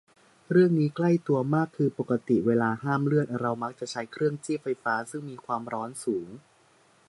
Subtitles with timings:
[0.51, 6.27] เรื่องนี้ใกล้ตัวมาก คือปกติเวลาห้ามเลือดเรามักจะใช้เครื่องจี้ไฟฟ้า ซึ่งมีความร้อนสูง